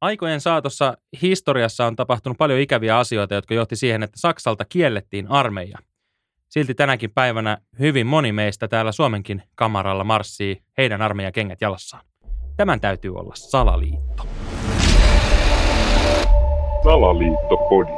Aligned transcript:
Aikojen 0.00 0.40
saatossa 0.40 0.96
historiassa 1.22 1.86
on 1.86 1.96
tapahtunut 1.96 2.38
paljon 2.38 2.60
ikäviä 2.60 2.98
asioita, 2.98 3.34
jotka 3.34 3.54
johti 3.54 3.76
siihen, 3.76 4.02
että 4.02 4.20
Saksalta 4.20 4.64
kiellettiin 4.64 5.30
armeija. 5.30 5.78
Silti 6.48 6.74
tänäkin 6.74 7.10
päivänä 7.10 7.58
hyvin 7.78 8.06
moni 8.06 8.32
meistä 8.32 8.68
täällä 8.68 8.92
Suomenkin 8.92 9.42
kamaralla 9.54 10.04
marssii 10.04 10.62
heidän 10.78 11.02
armeijan 11.02 11.32
kengät 11.32 11.60
jalassaan. 11.60 12.04
Tämän 12.56 12.80
täytyy 12.80 13.14
olla 13.16 13.32
salaliitto. 13.34 14.26
Salaliittopodi. 16.82 17.92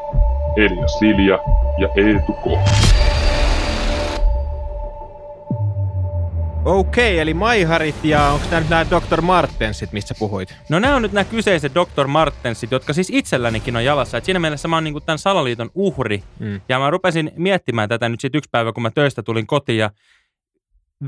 Elia 0.56 0.88
Silja 0.88 1.38
ja 1.78 1.88
Eetu 1.96 2.32
K. 2.32 2.46
Okei, 6.64 7.18
eli 7.18 7.34
Maiharit 7.34 8.04
ja 8.04 8.28
onko 8.28 8.46
nämä 8.50 8.60
nyt 8.60 8.70
nämä 8.70 8.86
Dr. 8.90 9.20
Martensit, 9.20 9.92
mistä 9.92 10.14
puhuit? 10.18 10.54
No 10.68 10.78
nämä 10.78 10.96
on 10.96 11.02
nyt 11.02 11.12
nämä 11.12 11.24
kyseiset 11.24 11.72
Dr. 11.74 12.06
Martensit, 12.06 12.70
jotka 12.70 12.92
siis 12.92 13.10
itsellänikin 13.10 13.76
on 13.76 13.84
jalassa. 13.84 14.18
Et 14.18 14.24
siinä 14.24 14.38
mielessä 14.38 14.68
mä 14.68 14.76
oon 14.76 14.84
niinku 14.84 15.00
tämän 15.00 15.18
salaliiton 15.18 15.70
uhri. 15.74 16.22
Mm. 16.38 16.60
Ja 16.68 16.78
mä 16.78 16.90
rupesin 16.90 17.32
miettimään 17.36 17.88
tätä 17.88 18.08
nyt 18.08 18.20
sitten 18.20 18.38
yksi 18.38 18.50
päivä, 18.50 18.72
kun 18.72 18.82
mä 18.82 18.90
töistä 18.90 19.22
tulin 19.22 19.46
kotiin 19.46 19.78
ja 19.78 19.90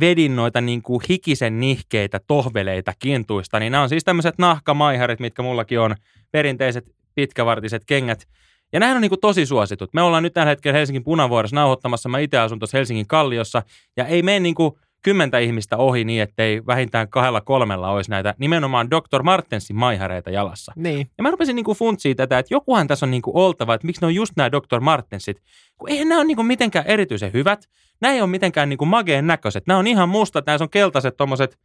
vedin 0.00 0.36
noita 0.36 0.60
niinku 0.60 1.02
hikisen 1.08 1.60
nihkeitä 1.60 2.20
tohveleita 2.26 2.92
kintuista. 2.98 3.60
Niin 3.60 3.72
nämä 3.72 3.82
on 3.82 3.88
siis 3.88 4.04
tämmöiset 4.04 4.38
nahkamaiharit, 4.38 5.20
mitkä 5.20 5.42
mullakin 5.42 5.80
on 5.80 5.94
perinteiset 6.30 6.84
pitkävartiset 7.14 7.84
kengät. 7.84 8.28
Ja 8.72 8.80
nämä 8.80 8.94
on 8.94 9.00
niinku 9.00 9.16
tosi 9.16 9.46
suositut. 9.46 9.94
Me 9.94 10.02
ollaan 10.02 10.22
nyt 10.22 10.34
tällä 10.34 10.48
hetkellä 10.48 10.78
Helsingin 10.78 11.04
punavuorossa 11.04 11.56
nauhoittamassa. 11.56 12.08
Mä 12.08 12.18
itse 12.18 12.38
asun 12.38 12.58
tuossa 12.58 12.78
Helsingin 12.78 13.06
Kalliossa. 13.06 13.62
Ja 13.96 14.06
ei 14.06 14.22
mene 14.22 14.40
niinku 14.40 14.78
kymmentä 15.04 15.38
ihmistä 15.38 15.76
ohi 15.76 16.04
niin, 16.04 16.22
ettei 16.22 16.66
vähintään 16.66 17.08
kahdella 17.08 17.40
kolmella 17.40 17.90
olisi 17.90 18.10
näitä 18.10 18.34
nimenomaan 18.38 18.90
Dr. 18.90 19.22
Martensin 19.22 19.76
maihareita 19.76 20.30
jalassa. 20.30 20.72
Niin. 20.76 21.10
Ja 21.18 21.22
mä 21.22 21.30
rupesin 21.30 21.56
niinku 21.56 21.74
funtsiin 21.74 22.16
tätä, 22.16 22.38
että 22.38 22.54
jokuhan 22.54 22.86
tässä 22.86 23.06
on 23.06 23.10
niinku 23.10 23.30
oltava, 23.34 23.74
että 23.74 23.86
miksi 23.86 24.00
ne 24.00 24.06
on 24.06 24.14
just 24.14 24.32
nämä 24.36 24.52
Dr. 24.52 24.80
Martensit. 24.80 25.40
Kun 25.78 25.90
eihän 25.90 26.08
nämä 26.08 26.18
ole 26.18 26.26
niinku 26.26 26.42
mitenkään 26.42 26.86
erityisen 26.86 27.32
hyvät. 27.32 27.68
Nämä 28.00 28.14
ei 28.14 28.20
ole 28.20 28.30
mitenkään 28.30 28.68
niinku 28.68 28.84
mageen 28.84 29.26
näköiset. 29.26 29.66
Nämä 29.66 29.78
on 29.78 29.86
ihan 29.86 30.08
mustat, 30.08 30.46
nämä 30.46 30.58
on 30.60 30.70
keltaiset 30.70 31.16
tommoset 31.16 31.58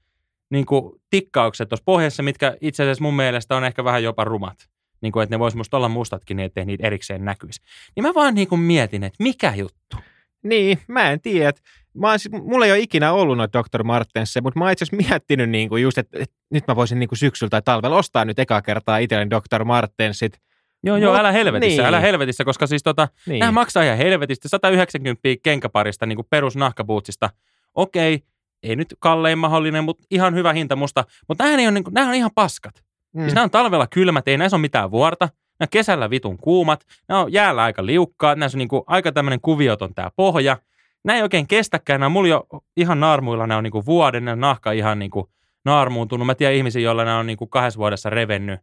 niinku 0.50 1.02
tikkaukset 1.10 1.70
tuossa 1.70 1.84
pohjassa, 1.86 2.24
mitkä 2.24 2.58
itse 2.62 2.84
asiassa 2.84 3.04
mun 3.04 3.16
mielestä 3.16 3.56
on 3.56 3.64
ehkä 3.64 3.84
vähän 3.84 4.04
jopa 4.04 4.24
rumat. 4.24 4.58
Niin 5.02 5.12
kuin, 5.12 5.24
että 5.24 5.36
ne 5.36 5.40
vois 5.40 5.56
musta 5.56 5.78
olla 5.78 5.90
mustatkin, 5.90 6.38
niin 6.38 6.46
ettei 6.46 6.66
niitä 6.66 6.88
erikseen 6.88 7.26
näkyisi. 7.26 7.62
Niin 7.96 8.04
mä 8.04 8.14
vaan 8.14 8.36
niinku 8.36 8.58
mietin, 8.58 9.04
että 9.04 9.24
mikä 9.24 9.54
juttu. 9.56 9.98
Niin, 10.44 10.80
mä 10.88 11.12
en 11.12 11.22
tiedä. 11.22 11.54
Mä 12.00 12.10
oon, 12.10 12.20
siis, 12.20 12.32
mulla 12.44 12.66
ei 12.66 12.72
ole 12.72 12.80
ikinä 12.80 13.12
ollut 13.12 13.38
noita 13.38 13.64
Dr. 13.64 13.84
Martensia, 13.84 14.42
mutta 14.42 14.60
mä 14.60 14.66
oon 14.66 14.72
itse 14.72 14.86
asiassa 14.86 15.10
miettinyt 15.10 15.50
niin 15.50 15.70
kuin 15.70 15.84
just, 15.84 15.98
että, 15.98 16.18
että 16.22 16.36
nyt 16.50 16.68
mä 16.68 16.76
voisin 16.76 17.00
niin 17.00 17.10
kuin 17.10 17.20
syksyllä 17.20 17.50
tai 17.50 17.62
talvella 17.62 17.98
ostaa 17.98 18.26
nyt 18.26 18.40
eka 18.40 18.62
kertaa 18.62 18.98
itselleni 18.98 19.30
Dr. 19.30 19.64
Martensit. 19.64 20.40
Joo, 20.84 20.98
joo, 20.98 21.16
älä 21.16 21.32
helvetissä, 21.32 21.82
niin. 21.82 21.88
älä 21.88 22.00
helvetissä, 22.00 22.46
koska 22.46 22.68
siis 22.68 22.84
tota, 22.84 23.08
Niin. 23.28 23.40
Nämä 23.40 23.52
maksaa 23.52 23.84
ihan 23.84 23.98
helvetisti. 23.98 24.50
190 24.50 25.22
kenkäparista 25.44 26.06
niin 26.06 26.20
perusnahkabuutsista. 26.30 27.30
Okei, 27.76 28.24
ei 28.64 28.76
nyt 28.76 28.96
kallein 29.00 29.38
mahdollinen, 29.38 29.84
mutta 29.84 30.04
ihan 30.12 30.36
hyvä 30.36 30.54
hinta 30.54 30.76
musta. 30.76 31.06
Mutta 31.28 31.44
nämä, 31.44 31.68
on, 31.68 31.74
niin 31.74 31.84
kuin, 31.84 31.94
nämä 31.94 32.08
on 32.08 32.16
ihan 32.16 32.32
paskat. 32.36 32.84
Mm. 33.14 33.22
Siis 33.22 33.34
nämä 33.34 33.44
on 33.44 33.52
talvella 33.52 33.88
kylmät, 33.88 34.28
ei 34.28 34.38
näissä 34.38 34.56
ole 34.56 34.62
mitään 34.62 34.92
vuorta. 34.92 35.26
Nämä 35.26 35.66
on 35.66 35.70
kesällä 35.72 36.10
vitun 36.10 36.38
kuumat. 36.38 36.86
Nämä 37.08 37.22
on 37.22 37.34
jäällä 37.34 37.64
aika 37.64 37.86
liukkaat. 37.86 38.40
Näissä 38.40 38.56
on 38.56 38.60
niin 38.60 38.68
kuin, 38.68 38.84
aika 38.88 39.12
tämmöinen 39.12 39.42
kuvioton 39.42 39.94
tämä 39.94 40.10
pohja. 40.16 40.58
Nämä 41.04 41.18
ei 41.18 41.24
oikein 41.24 41.48
kestäkään. 41.48 42.00
Nämä 42.00 42.10
mulla 42.10 42.30
jo 42.30 42.48
ihan 42.78 43.00
naarmuilla. 43.00 43.48
Nämä 43.48 43.58
on 43.58 43.64
niin 43.64 43.72
kuin 43.72 43.86
vuoden. 43.86 44.26
Nämä 44.26 44.36
nahka 44.36 44.72
ihan 44.72 45.00
niin 45.00 45.12
kuin 45.12 45.26
naarmuuntunut. 45.66 46.26
Mä 46.26 46.36
tiedän 46.36 46.56
ihmisiä, 46.56 46.82
joilla 46.82 47.06
nämä 47.06 47.20
on 47.20 47.28
niin 47.28 47.38
kuin 47.38 47.50
kahdessa 47.50 47.78
vuodessa 47.78 48.10
revennyt 48.10 48.60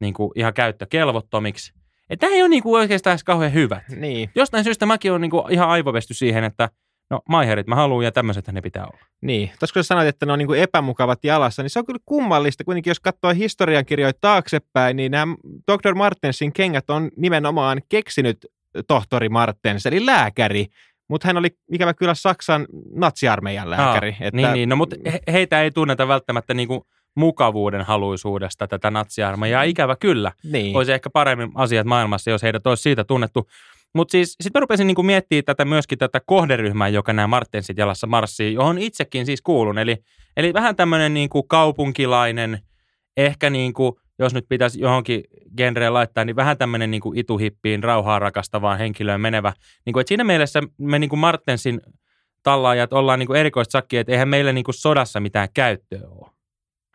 niin 0.00 0.14
kuin 0.14 0.30
ihan 0.34 0.54
käyttökelvottomiksi. 0.54 1.72
Että 2.10 2.26
nämä 2.26 2.36
ei 2.36 2.42
ole 2.42 2.48
niin 2.48 2.62
kuin 2.62 2.80
oikeastaan 2.80 3.12
edes 3.12 3.24
kauhean 3.24 3.52
hyvät 3.52 3.82
Niin, 3.96 4.30
jostain 4.34 4.64
syystä 4.64 4.86
mäkin 4.86 5.12
olen 5.12 5.20
niinku 5.20 5.46
ihan 5.50 5.68
aivovesty 5.68 6.14
siihen, 6.14 6.44
että 6.44 6.68
no 7.10 7.20
maiherit 7.28 7.66
mä 7.66 7.74
haluan 7.74 8.04
ja 8.04 8.12
tämmöiset 8.12 8.48
ne 8.48 8.60
pitää 8.60 8.84
olla. 8.84 9.06
niin. 9.22 9.50
Tuossa 9.58 9.74
kun 9.74 9.84
sä 9.84 9.88
sanoit, 9.88 10.08
että 10.08 10.26
ne 10.26 10.32
on 10.32 10.38
niin 10.38 10.46
kuin 10.46 10.60
epämukavat 10.60 11.24
jalassa, 11.24 11.62
niin 11.62 11.70
se 11.70 11.78
on 11.78 11.86
kyllä 11.86 12.00
kummallista. 12.06 12.64
Kuitenkin 12.64 12.90
jos 12.90 13.00
katsoo 13.00 13.34
historiankirjoja 13.34 14.12
taaksepäin, 14.20 14.96
niin 14.96 15.12
nämä 15.12 15.34
Dr. 15.72 15.94
Martensin 15.94 16.52
kengät 16.52 16.90
on 16.90 17.10
nimenomaan 17.16 17.82
keksinyt 17.88 18.46
tohtori 18.88 19.28
Martens, 19.28 19.86
eli 19.86 20.06
lääkäri. 20.06 20.66
Mutta 21.14 21.28
hän 21.28 21.36
oli 21.36 21.48
ikävä 21.72 21.94
kyllä 21.94 22.14
Saksan 22.14 22.66
natsiarmeijan 22.94 23.70
lääkäri. 23.70 24.10
Aa, 24.10 24.26
että, 24.26 24.36
Niin, 24.36 24.52
niin, 24.52 24.68
no 24.68 24.76
mutta 24.76 24.96
he, 25.12 25.20
heitä 25.32 25.62
ei 25.62 25.70
tunneta 25.70 26.08
välttämättä 26.08 26.54
niinku 26.54 26.86
mukavuuden 27.16 27.82
haluisuudesta 27.82 28.68
tätä 28.68 28.90
natsiarmeijaa. 28.90 29.62
Ikävä 29.62 29.96
kyllä. 29.96 30.32
niin. 30.44 30.76
Olisi 30.76 30.92
ehkä 30.92 31.10
paremmin 31.10 31.50
asiat 31.54 31.86
maailmassa, 31.86 32.30
jos 32.30 32.42
heidät 32.42 32.66
olisi 32.66 32.82
siitä 32.82 33.04
tunnettu. 33.04 33.48
Mutta 33.94 34.12
siis 34.12 34.32
sitten 34.32 34.50
mä 34.54 34.60
rupesin 34.60 34.86
niinku 34.86 35.02
miettimään 35.02 35.44
tätä 35.44 35.64
myöskin 35.64 35.98
tätä 35.98 36.20
kohderyhmää, 36.26 36.88
joka 36.88 37.12
nämä 37.12 37.26
Martensit 37.26 37.78
jalassa 37.78 38.06
marssii, 38.06 38.54
johon 38.54 38.78
itsekin 38.78 39.26
siis 39.26 39.42
kuulun. 39.42 39.78
Eli, 39.78 39.96
eli 40.36 40.52
vähän 40.52 40.76
tämmöinen 40.76 41.14
niinku 41.14 41.42
kaupunkilainen, 41.42 42.58
ehkä 43.16 43.50
niinku, 43.50 44.00
jos 44.18 44.34
nyt 44.34 44.46
pitäisi 44.48 44.80
johonkin 44.80 45.24
genreen 45.56 45.94
laittaa, 45.94 46.24
niin 46.24 46.36
vähän 46.36 46.58
tämmöinen 46.58 46.90
niinku 46.90 47.12
ituhippiin, 47.16 47.84
rauhaa 47.84 48.18
rakastavaan 48.18 48.78
henkilöön 48.78 49.20
menevä. 49.20 49.52
Niinku, 49.86 49.98
et 49.98 50.08
siinä 50.08 50.24
mielessä 50.24 50.60
me 50.78 50.98
niinku 50.98 51.16
Martensin 51.16 51.80
tallaajat 52.42 52.92
ollaan 52.92 53.18
niinku 53.18 53.34
erikoista 53.34 53.72
sakkia, 53.72 54.00
että 54.00 54.12
eihän 54.12 54.28
meillä 54.28 54.52
niinku 54.52 54.72
sodassa 54.72 55.20
mitään 55.20 55.48
käyttöä 55.54 56.08
ole. 56.08 56.30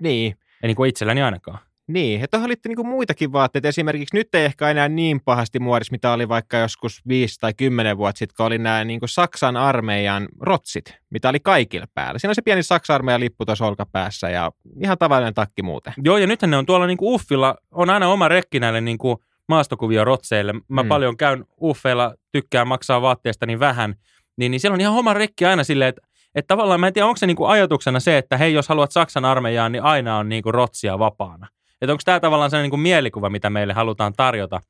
niin. 0.01 0.35
Ei 0.63 0.67
niinku 0.67 0.83
itselläni 0.83 1.21
ainakaan. 1.21 1.59
Niin, 1.89 2.23
että 2.23 2.37
tuohon 2.37 2.49
liittyy 2.49 2.69
niinku 2.69 2.83
muitakin 2.83 3.31
vaatteita. 3.31 3.67
Esimerkiksi 3.67 4.15
nyt 4.15 4.35
ei 4.35 4.45
ehkä 4.45 4.69
enää 4.69 4.89
niin 4.89 5.21
pahasti 5.25 5.59
muodissa, 5.59 5.91
mitä 5.91 6.11
oli 6.11 6.29
vaikka 6.29 6.57
joskus 6.57 7.01
5 7.07 7.39
tai 7.39 7.53
10 7.53 7.97
vuotta 7.97 8.19
sitten, 8.19 8.35
kun 8.37 8.45
oli 8.45 8.57
nämä 8.57 8.83
niinku 8.83 9.07
Saksan 9.07 9.57
armeijan 9.57 10.27
rotsit, 10.41 10.95
mitä 11.09 11.29
oli 11.29 11.39
kaikilla 11.39 11.85
päällä. 11.93 12.19
Siinä 12.19 12.31
on 12.31 12.35
se 12.35 12.41
pieni 12.41 12.63
Saksan 12.63 12.95
armeijan 12.95 13.21
lippu 13.21 13.45
tuossa 13.45 13.65
olkapäässä 13.65 14.29
ja 14.29 14.51
ihan 14.83 14.97
tavallinen 14.97 15.33
takki 15.33 15.61
muuten. 15.61 15.93
Joo, 16.03 16.17
ja 16.17 16.27
nythän 16.27 16.51
ne 16.51 16.57
on 16.57 16.65
tuolla 16.65 16.87
niinku 16.87 17.13
Uffilla, 17.13 17.55
on 17.71 17.89
aina 17.89 18.07
oma 18.07 18.27
rekki 18.27 18.59
näille 18.59 18.81
niinku 18.81 19.23
maastokuvia 19.47 20.03
rotseille. 20.03 20.53
Mä 20.53 20.59
Mm. 20.67 20.85
mm. 20.85 20.87
paljon 20.87 21.17
käyn 21.17 21.45
Uffeilla, 21.61 22.13
tykkään 22.31 22.67
maksaa 22.67 23.01
vaatteesta 23.01 23.45
niin 23.45 23.59
vähän, 23.59 23.95
niin, 24.37 24.51
niin 24.51 24.59
siellä 24.59 24.73
on 24.73 24.81
ihan 24.81 24.95
oma 24.95 25.13
rekki 25.13 25.45
aina 25.45 25.63
silleen, 25.63 25.89
että 25.89 26.01
että 26.35 26.47
tavallaan 26.47 26.79
mä 26.79 26.87
en 26.87 26.93
tiedä, 26.93 27.05
onko 27.05 27.17
se 27.17 27.27
niinku 27.27 27.45
ajatuksena 27.45 27.99
se, 27.99 28.17
että 28.17 28.37
hei, 28.37 28.53
jos 28.53 28.69
haluat 28.69 28.91
Saksan 28.91 29.25
armeijaan, 29.25 29.71
niin 29.71 29.83
aina 29.83 30.17
on 30.17 30.29
niinku 30.29 30.51
rotsia 30.51 30.99
vapaana. 30.99 31.47
Että 31.81 31.91
onko 31.91 32.01
tämä 32.05 32.19
tavallaan 32.19 32.49
sellainen 32.49 32.65
niinku 32.65 32.77
mielikuva, 32.77 33.29
mitä 33.29 33.49
meille 33.49 33.73
halutaan 33.73 34.13
tarjota. 34.13 34.61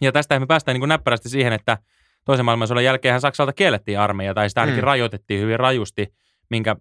Ja 0.00 0.12
tästä 0.12 0.40
me 0.40 0.46
päästään 0.46 0.74
niinku 0.74 0.86
näppärästi 0.86 1.28
siihen, 1.28 1.52
että 1.52 1.78
toisen 2.24 2.44
maailmansodan 2.44 2.84
jälkeenhän 2.84 3.20
Saksalta 3.20 3.52
kiellettiin 3.52 3.98
armeija, 3.98 4.34
tai 4.34 4.48
sitä 4.48 4.60
ainakin 4.60 4.82
Mm. 4.82 4.86
rajoitettiin 4.86 5.40
hyvin 5.40 5.60
rajusti, 5.60 6.14
minkä 6.50 6.76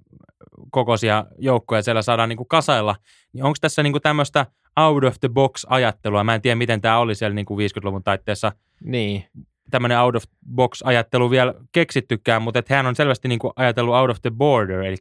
kokoisia 0.72 1.26
joukkoja 1.38 1.82
siellä 1.82 2.02
saadaan 2.02 2.30
niinku 2.30 2.46
kasailla. 2.46 2.96
Niin 3.34 3.44
onko 3.44 3.58
tässä 3.62 3.84
niinku 3.84 4.00
tämmöistä 4.00 4.46
out 4.80 5.04
of 5.04 5.16
the 5.20 5.30
box 5.30 5.66
ajattelua? 5.70 6.24
Mä 6.24 6.36
en 6.36 6.42
tiedä, 6.42 6.56
miten 6.56 6.82
tämä 6.82 7.00
oli 7.00 7.16
siellä 7.16 7.36
niinku 7.36 7.58
50-luvun 7.58 8.04
taitteessa 8.04 8.52
Niin, 8.84 9.26
tämmöinen 9.72 10.00
out 10.00 10.16
of 10.16 10.24
box 10.56 10.82
ajattelu 10.84 11.30
vielä 11.30 11.54
keksittykään, 11.72 12.42
mutta 12.42 12.60
että 12.60 12.76
hän 12.76 12.86
on 12.86 12.96
selvästi 12.96 13.28
niinku 13.28 13.54
ajatellut 13.56 13.96
out 13.96 14.10
of 14.10 14.18
the 14.22 14.32
border, 14.32 14.80
eli, 14.82 14.98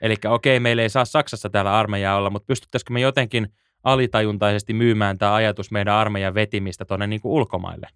eli 0.00 0.14
okei, 0.28 0.60
meillä 0.60 0.82
ei 0.82 0.88
saa 0.88 1.04
Saksassa 1.04 1.50
täällä 1.50 1.78
armeijaa 1.78 2.16
olla, 2.16 2.30
mutta 2.30 2.46
pystyttäisikö 2.46 2.92
me 2.92 3.00
jotenkin 3.00 3.48
alitajuntaisesti 3.84 4.74
myymään 4.74 5.18
tämä 5.18 5.34
ajatus 5.34 5.70
meidän 5.70 5.94
armeijan 5.94 6.34
vetimistä 6.34 6.84
tuonne 6.84 7.06
niinku 7.06 7.36
ulkomaille? 7.36 7.88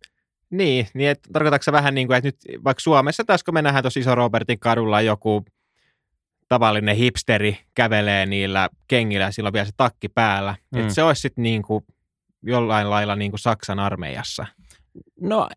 niin, 0.51 0.87
niin 0.95 1.11
että 1.11 1.29
tarkoitatko 1.33 1.63
se 1.63 1.73
vähän 1.73 1.95
niin 1.95 2.07
kuin, 2.07 2.17
että 2.17 2.29
nyt 2.29 2.65
vaikka 2.65 2.81
Suomessa 2.81 3.25
taas 3.25 3.45
kun 3.45 3.55
me 3.55 3.63
nähdään 3.63 3.83
tuossa 3.83 4.01
iso 4.01 4.15
Robertin 4.15 4.59
kadulla 4.59 5.01
joku 5.01 5.45
tavallinen 6.49 6.97
hipsteri 6.97 7.59
kävelee 7.75 8.27
niillä 8.27 8.69
kengillä 8.89 9.25
ja 9.25 9.31
sillä 9.31 9.47
on 9.47 9.53
vielä 9.53 9.67
se 9.67 9.73
takki 9.77 10.09
päällä. 10.09 10.53
Mm. 10.53 10.79
Mm. 10.79 10.83
Että 10.83 10.95
se 10.95 11.03
olisi 11.03 11.21
sitten 11.21 11.43
niin 11.43 11.63
kuin 11.63 11.85
jollain 12.43 12.91
lailla 12.91 13.17
niin 13.17 13.31
kuin 13.31 13.41
Saksan 13.41 13.79
armeijassa. 13.79 14.47
No, 15.21 15.49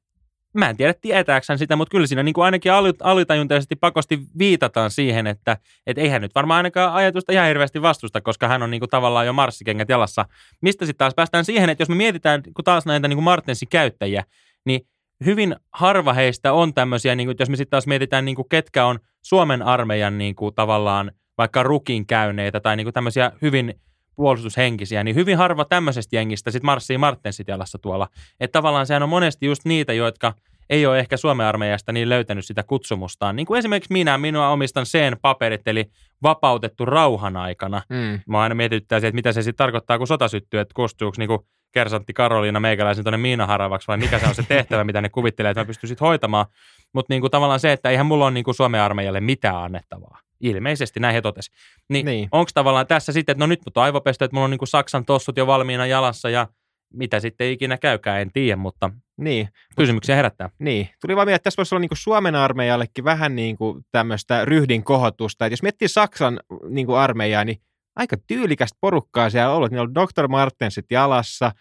mä 0.59 0.69
en 0.69 0.77
tiedä 0.77 0.93
tietääkö 0.93 1.45
hän 1.49 1.57
sitä, 1.57 1.75
mutta 1.75 1.91
kyllä 1.91 2.07
siinä 2.07 2.23
niin 2.23 2.33
kuin 2.33 2.45
ainakin 2.45 2.71
ali- 2.71 2.93
alitajuntaisesti 3.03 3.75
pakosti 3.75 4.19
viitataan 4.39 4.91
siihen, 4.91 5.27
että 5.27 5.57
et 5.87 5.97
eihän 5.97 6.21
nyt 6.21 6.35
varmaan 6.35 6.57
ainakaan 6.57 6.93
ajatusta 6.93 7.33
ihan 7.33 7.47
hirveästi 7.47 7.81
vastusta, 7.81 8.21
koska 8.21 8.47
hän 8.47 8.63
on 8.63 8.71
niin 8.71 8.81
kuin 8.81 8.89
tavallaan 8.89 9.25
jo 9.25 9.33
marssikengät 9.33 9.89
jalassa. 9.89 10.25
Mistä 10.61 10.85
sitten 10.85 10.97
taas 10.97 11.13
päästään 11.15 11.45
siihen, 11.45 11.69
että 11.69 11.81
jos 11.81 11.89
me 11.89 11.95
mietitään 11.95 12.43
kun 12.43 12.65
taas 12.65 12.85
näitä 12.85 13.07
niin 13.07 13.17
kuin 13.17 13.23
Martensin 13.23 13.67
käyttäjiä, 13.67 14.23
niin 14.65 14.81
hyvin 15.25 15.55
harva 15.73 16.13
heistä 16.13 16.53
on 16.53 16.73
tämmöisiä, 16.73 17.15
niin 17.15 17.27
kuin, 17.27 17.35
jos 17.39 17.49
me 17.49 17.55
sitten 17.55 17.71
taas 17.71 17.87
mietitään, 17.87 18.25
niin 18.25 18.35
kuin 18.35 18.49
ketkä 18.49 18.85
on 18.85 18.99
Suomen 19.21 19.61
armeijan 19.61 20.17
niin 20.17 20.35
kuin 20.35 20.55
tavallaan 20.55 21.11
vaikka 21.37 21.63
rukin 21.63 22.07
käyneitä 22.07 22.59
tai 22.59 22.75
niin 22.75 22.85
kuin 22.85 22.93
tämmöisiä 22.93 23.31
hyvin 23.41 23.73
puolustushenkisiä, 24.19 25.03
niin 25.03 25.15
hyvin 25.15 25.37
harva 25.37 25.65
tämmöisestä 25.65 26.15
jengistä 26.15 26.51
sitten 26.51 26.65
marssii 26.65 26.97
Martensit 26.97 27.47
jalassa 27.47 27.77
tuolla. 27.77 28.07
Että 28.39 28.57
tavallaan 28.57 28.85
sehän 28.85 29.03
on 29.03 29.09
monesti 29.09 29.45
just 29.45 29.65
niitä, 29.65 29.93
jotka 29.93 30.33
ei 30.69 30.85
ole 30.85 30.99
ehkä 30.99 31.17
Suomen 31.17 31.45
armeijasta 31.45 31.91
niin 31.91 32.09
löytänyt 32.09 32.45
sitä 32.45 32.63
kutsumustaan. 32.63 33.35
Niin 33.35 33.45
kuin 33.45 33.57
esimerkiksi 33.57 33.93
minä, 33.93 34.17
minua 34.17 34.49
omistan 34.49 34.85
sen 34.85 35.17
paperit, 35.21 35.67
eli 35.67 35.85
vapautettu 36.23 36.85
rauhan 36.85 37.37
aikana. 37.37 37.81
Mm. 37.89 38.19
Mä 38.27 38.41
aina 38.41 38.55
mietityttää 38.55 38.99
se, 38.99 39.07
että 39.07 39.15
mitä 39.15 39.31
se 39.31 39.41
sitten 39.41 39.57
tarkoittaa, 39.57 39.97
kun 39.97 40.07
sota 40.07 40.27
syttyy, 40.27 40.59
että 40.59 40.73
koostuuko 40.73 41.15
niinku 41.17 41.47
kersantti 41.71 42.13
Karoliina 42.13 42.59
meikäläisen 42.59 43.03
tuonne 43.03 43.17
miinaharavaksi 43.17 43.87
vai 43.87 43.97
mikä 43.97 44.19
se 44.19 44.27
on 44.27 44.35
se 44.35 44.43
tehtävä, 44.43 44.83
mitä 44.83 45.01
ne 45.01 45.09
kuvittelee, 45.09 45.49
että 45.49 45.61
mä 45.61 45.65
pystyn 45.65 45.87
sit 45.87 46.01
hoitamaan. 46.01 46.45
Mutta 46.93 47.13
niinku 47.13 47.29
tavallaan 47.29 47.59
se, 47.59 47.71
että 47.71 47.89
eihän 47.89 48.05
mulla 48.05 48.25
ole 48.25 48.33
niinku 48.33 48.53
Suomen 48.53 48.81
armeijalle 48.81 49.21
mitään 49.21 49.55
annettavaa. 49.55 50.19
Ilmeisesti 50.39 50.99
näin 50.99 51.13
he 51.13 51.21
totesi. 51.21 51.51
Niin, 51.89 52.05
Niin. 52.05 52.05
niin. 52.05 52.29
onko 52.31 52.51
tavallaan 52.53 52.87
tässä 52.87 53.11
sitten, 53.11 53.33
että 53.33 53.39
no 53.43 53.47
nyt 53.47 53.59
mut 53.65 53.77
on 53.77 53.83
aivopestä, 53.83 54.25
että 54.25 54.35
mulla 54.35 54.45
on 54.45 54.51
niinku 54.51 54.65
Saksan 54.65 55.05
tossut 55.05 55.37
jo 55.37 55.47
valmiina 55.47 55.85
jalassa 55.85 56.29
ja 56.29 56.47
mitä 56.93 57.19
sitten 57.19 57.51
ikinä 57.51 57.77
käykään, 57.77 58.21
en 58.21 58.31
tiedä, 58.31 58.55
mutta 58.55 58.89
Niin, 59.17 59.49
kysymyksiä 59.75 60.15
herättää. 60.15 60.49
niin. 60.59 60.89
Tuli 61.01 61.15
vaan 61.15 61.25
mieleen, 61.25 61.35
että 61.35 61.43
tässä 61.43 61.57
voisi 61.57 61.75
olla 61.75 61.79
niin 61.81 61.89
kuin 61.89 61.97
Suomen 61.97 62.35
armeijallekin 62.35 63.03
vähän 63.03 63.35
niin 63.35 63.57
kuin 63.57 63.85
tämmöistä 63.91 64.45
ryhdin 64.45 64.83
kohotusta. 64.83 65.45
Että 65.45 65.53
jos 65.53 65.63
miettii 65.63 65.87
Saksan 65.87 66.39
niin 66.69 66.85
kuin 66.87 66.97
armeijaa, 66.97 67.45
niin 67.45 67.57
aika 67.95 68.17
tyylikästä 68.27 68.77
porukkaa 68.81 69.29
siellä 69.29 69.49
on 69.49 69.55
ollut. 69.55 69.71
Niillä 69.71 69.83
on 69.83 69.95
Dr. 69.95 70.27
Martensit 70.27 70.85
jalassa. 70.91 71.51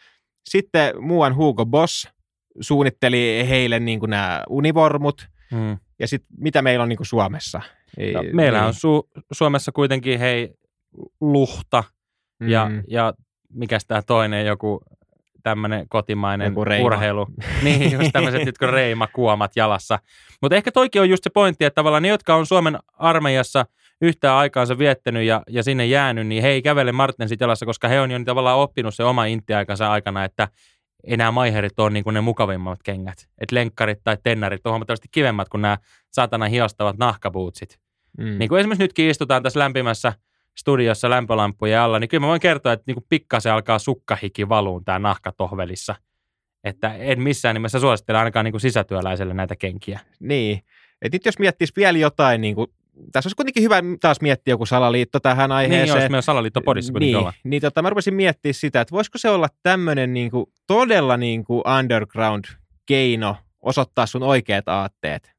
Sitten 0.49 1.03
muuan 1.03 1.37
Hugo 1.37 1.67
Boss 1.67 2.09
suunnitteli 2.61 3.47
heille 3.49 3.81
niin 3.81 4.01
kuin 4.01 4.11
nämä 4.11 4.43
univormut. 4.49 5.27
Hmm. 5.51 5.79
Ja 5.99 6.09
sitten 6.09 6.29
mitä 6.41 6.63
meillä 6.63 6.83
on 6.83 6.89
niin 6.89 6.97
kuin 6.97 7.07
Suomessa? 7.07 7.61
Ei, 7.99 8.13
Ja 8.13 8.23
meillä 8.33 8.59
niin. 8.59 8.67
on 8.69 8.73
Su- 8.75 9.23
Suomessa 9.33 9.73
kuitenkin 9.73 10.19
hei 10.19 10.55
luhta 11.21 11.85
ja, 12.47 12.69
Mm. 12.69 12.83
ja 12.89 13.13
mikäs 13.55 13.85
tämä 13.87 14.03
toinen 14.03 14.47
joku 14.47 14.81
tämmöinen 15.43 15.89
kotimainen 15.89 16.49
Joku 16.49 16.65
reima. 16.65 16.87
urheilu. 16.87 17.27
niin, 17.65 17.93
just 17.93 18.09
tämmöiset 18.13 18.45
nyt 18.45 18.61
reimakuomat 18.61 19.57
jalassa. 19.57 19.99
Mutta 20.43 20.57
ehkä 20.57 20.73
toikin 20.73 21.03
on 21.03 21.11
just 21.11 21.25
se 21.25 21.31
pointti, 21.31 21.65
että 21.65 21.75
tavallaan 21.75 22.03
ne, 22.03 22.09
jotka 22.09 22.35
on 22.35 22.47
Suomen 22.47 22.79
armeijassa 22.93 23.67
yhtään 24.01 24.35
aikaansa 24.37 24.79
viettänyt 24.79 25.23
ja, 25.25 25.43
ja 25.49 25.63
sinne 25.63 25.87
jäänyt, 25.87 26.27
niin 26.27 26.43
he 26.43 26.49
ei 26.49 26.63
kävele 26.63 26.93
Martensit 26.93 27.41
jalassa, 27.41 27.67
koska 27.67 27.89
he 27.89 28.01
on 28.01 28.11
jo 28.11 28.19
tavallaan 28.25 28.59
oppinut 28.59 28.95
se 28.95 29.05
oma 29.05 29.25
intiaikansa 29.25 29.91
aikana, 29.93 30.25
että 30.25 30.49
enää 31.07 31.31
maiherit 31.31 31.79
on 31.79 31.93
niin 31.93 32.05
kuin 32.05 32.15
ne 32.15 32.21
mukavimmat 32.21 32.79
kengät. 32.85 33.29
Että 33.39 33.55
lenkkarit 33.55 33.99
tai 34.05 34.17
tennarit 34.23 34.67
on 34.67 34.71
huomattavasti 34.73 35.09
kivemmät 35.11 35.49
kuin 35.49 35.63
nämä 35.63 35.79
saatana 36.13 36.47
hiostavat 36.47 36.99
nahkabuutsit. 36.99 37.79
Mm. 38.19 38.39
Niin 38.39 38.49
kuin 38.49 38.61
esimerkiksi 38.61 38.85
nytkin 38.85 39.09
istutaan 39.11 39.43
tässä 39.43 39.61
lämpimässä 39.61 40.13
studiossa 40.59 41.11
lämpölampujen 41.11 41.81
alla, 41.81 41.99
niin 41.99 42.09
kyllä 42.09 42.21
mä 42.21 42.27
voin 42.27 42.41
kertoa, 42.41 42.73
että 42.73 42.85
niin 42.87 42.95
kuin 42.95 43.07
pikkasen 43.09 43.53
alkaa 43.53 43.79
sukkahiki 43.79 44.49
valuun 44.49 44.85
tää 44.85 44.99
nahkatohvelissa. 44.99 45.95
Että 46.65 46.95
en 46.95 47.23
missään 47.23 47.55
nimessä 47.55 47.81
suosittele 47.81 48.19
ainakaan 48.19 48.45
niin 48.45 48.53
kuin 48.53 48.61
sisätyöläiselle 48.61 49.35
näitä 49.35 49.57
kenkiä. 49.57 50.01
Niin. 50.21 50.61
Et 51.03 51.13
nyt 51.13 51.25
jos 51.25 51.39
miettisi 51.39 51.73
vielä 51.77 51.99
jotain, 51.99 52.41
niin 52.41 52.55
kuin, 52.55 52.67
tässä 53.13 53.29
olisi 53.29 53.37
kuitenkin 53.37 53.63
hyvä 53.63 53.83
taas 54.01 54.21
miettiä 54.21 54.53
joku 54.53 54.67
salaliitto 54.67 55.21
tähän 55.21 55.51
Niin, 55.51 55.57
aiheeseen. 55.57 56.03
jos 56.03 56.11
myös 56.11 56.25
salaliittopodissa 56.25 56.93
kuitenkin 56.93 57.13
niin, 57.13 57.21
olla. 57.21 57.33
niin 57.45 57.63
tota, 57.63 57.83
mä 57.83 57.91
rupesin 57.91 58.15
miettimään 58.15 58.55
sitä, 58.55 58.81
että 58.81 58.93
voisiko 58.93 59.19
se 59.19 59.29
olla 59.31 59.49
tämmöinen 59.63 60.15
niin 60.15 60.31
kuin, 60.31 60.47
todella 60.67 61.17
niin 61.17 61.45
kuin 61.45 61.63
underground-keino 61.79 63.37
osoittaa 63.61 64.07
sun 64.07 64.23
oikeat 64.23 64.69
aatteet. 64.69 65.38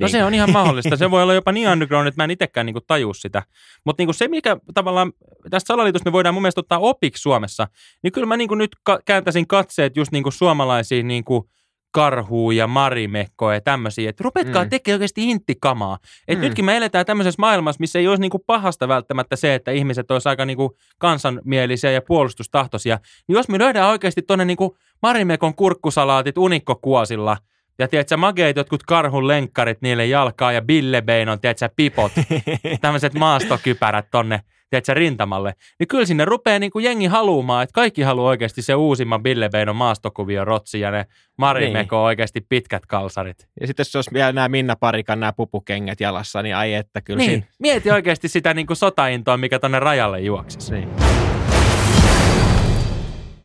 No 0.00 0.08
se 0.08 0.24
on 0.24 0.34
ihan 0.34 0.52
mahdollista. 0.52 0.96
Se 0.96 1.10
voi 1.10 1.22
olla 1.22 1.34
jopa 1.34 1.52
niin 1.52 1.68
underground, 1.68 2.08
että 2.08 2.20
mä 2.20 2.24
en 2.24 2.30
itsekään 2.30 2.66
niinku 2.66 2.80
taju 2.86 3.14
sitä. 3.14 3.42
Mutta 3.84 4.00
niinku 4.00 4.12
se, 4.12 4.28
mikä 4.28 4.56
tavallaan 4.74 5.12
tästä 5.50 5.66
salaliitosta 5.66 6.08
me 6.10 6.12
voidaan 6.12 6.34
mun 6.34 6.42
mielestä 6.42 6.60
ottaa 6.60 6.78
opiksi 6.78 7.22
Suomessa, 7.22 7.68
niin 8.02 8.12
kyllä 8.12 8.26
mä 8.26 8.36
niinku 8.36 8.54
nyt 8.54 8.70
ka- 8.82 9.00
kääntäisin 9.04 9.46
katseet 9.46 9.96
just 9.96 10.12
niinku 10.12 10.30
suomalaisiin 10.30 11.08
niinku 11.08 11.50
karhuun 11.92 12.56
ja 12.56 12.66
marimekkoja 12.66 13.54
ja 13.56 13.60
tämmöisiä, 13.60 14.10
että 14.10 14.24
rupetkaa 14.24 14.64
Mm. 14.64 14.70
tekemään 14.70 14.94
oikeasti 14.96 15.30
inttikamaa. 15.30 15.98
Et 16.28 16.38
Mm. 16.38 16.42
mm. 16.42 16.46
nytkin 16.48 16.64
me 16.64 16.76
eletään 16.76 17.06
tämmöisessä 17.06 17.40
maailmassa, 17.40 17.80
missä 17.80 17.98
ei 17.98 18.08
olisi 18.08 18.20
niinku 18.20 18.38
pahasta 18.38 18.88
välttämättä 18.88 19.36
se, 19.36 19.54
että 19.54 19.70
ihmiset 19.70 20.10
olisi 20.10 20.28
aika 20.28 20.44
niinku 20.44 20.76
kansanmielisiä 20.98 21.90
ja 21.90 22.02
puolustustahtoisia. 22.02 22.98
Niin 23.28 23.34
jos 23.36 23.48
me 23.48 23.58
löydään 23.58 23.88
oikeasti 23.90 24.22
tuonne 24.22 24.44
niinku 24.44 24.76
marimekon 25.02 25.54
kurkkusalaatit 25.54 26.38
unikkokuosilla 26.38 27.36
ja 27.78 27.88
tiedätkö, 27.88 28.16
mageet 28.16 28.56
jotkut 28.56 28.82
karhun 28.82 29.28
lenkkarit 29.28 29.78
niille 29.82 30.06
jalkaa 30.06 30.52
ja 30.52 30.62
billebeinon, 30.62 31.40
tiedätkö, 31.40 31.68
pipot, 31.76 32.12
tämmöiset 32.80 33.14
maastokypärät 33.14 34.06
tonne, 34.10 34.40
tiedätkö, 34.70 34.94
rintamalle, 34.94 35.54
niin 35.78 35.88
kyllä 35.88 36.04
sinne 36.06 36.24
rupeaa 36.24 36.58
niin 36.58 36.70
kuin 36.70 36.84
jengi 36.84 37.06
haluamaan, 37.06 37.62
että 37.62 37.74
kaikki 37.74 38.02
haluaa 38.02 38.28
oikeasti 38.28 38.62
se 38.62 38.74
uusimman 38.74 39.22
billebeinon 39.22 39.76
maastokuvio 39.76 40.44
rotsi 40.44 40.80
ja 40.80 40.90
ne 40.90 41.06
marimeko 41.38 41.96
niin. 41.96 42.04
oikeasti 42.04 42.40
pitkät 42.48 42.86
kalsarit. 42.86 43.48
Ja 43.60 43.66
sitten 43.66 43.80
jos 43.80 43.96
olisi 43.96 44.10
vielä 44.12 44.32
nämä 44.32 44.48
Minna 44.48 44.76
Parikan 44.76 45.20
nämä 45.20 45.32
pupukengät 45.32 46.00
jalassa, 46.00 46.42
niin 46.42 46.56
ai 46.56 46.74
että 46.74 47.00
kyllä 47.00 47.18
Niin, 47.18 47.30
siinä- 47.30 47.46
mieti 47.58 47.90
oikeasti 47.90 48.28
sitä 48.28 48.54
niin 48.54 48.66
kuin 48.66 48.76
sotaintoa, 48.76 49.36
mikä 49.36 49.58
tonne 49.58 49.78
rajalle 49.80 50.20
juoksisi. 50.20 50.72
Niin. 50.72 50.88